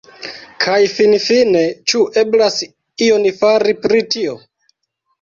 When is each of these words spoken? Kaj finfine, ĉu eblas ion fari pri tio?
Kaj 0.63 0.77
finfine, 0.93 1.61
ĉu 1.93 2.03
eblas 2.23 2.59
ion 3.11 3.31
fari 3.39 3.81
pri 3.87 4.05
tio? 4.19 4.39